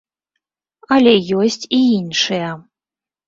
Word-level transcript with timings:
Але 0.95 1.13
ёсць 1.43 1.65
і 1.79 1.79
іншыя. 1.99 2.49